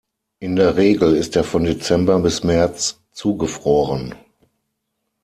[0.39, 4.15] In der Regel ist er von Dezember bis März zugefroren.